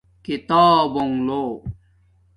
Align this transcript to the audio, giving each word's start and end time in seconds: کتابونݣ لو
کتابونݣ 0.25 1.15
لو 1.27 1.43